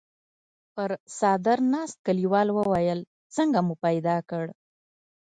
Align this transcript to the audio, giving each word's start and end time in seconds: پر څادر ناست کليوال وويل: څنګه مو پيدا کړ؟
پر 0.73 0.89
څادر 1.17 1.57
ناست 1.73 1.97
کليوال 2.05 2.47
وويل: 2.57 2.99
څنګه 3.35 3.59
مو 3.67 3.73
پيدا 3.85 4.15
کړ؟ 4.29 4.45